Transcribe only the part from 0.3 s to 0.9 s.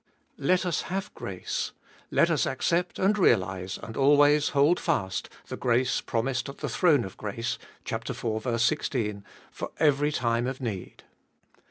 Let us